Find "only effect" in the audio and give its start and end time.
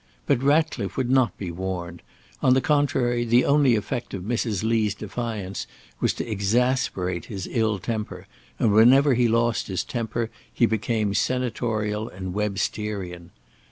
3.45-4.15